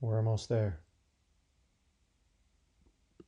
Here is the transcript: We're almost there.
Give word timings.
We're 0.00 0.18
almost 0.18 0.48
there. 0.48 0.80